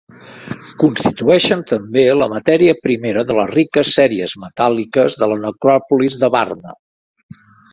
Constitueixen 0.83 1.59
també 1.71 2.05
la 2.21 2.27
matèria 2.31 2.75
primera 2.87 3.25
de 3.33 3.35
les 3.41 3.51
riques 3.53 3.93
sèries 3.99 4.35
metàl·liques 4.47 5.19
de 5.25 5.31
la 5.35 5.39
necròpolis 5.45 6.17
de 6.25 6.33
Varna. 6.39 6.75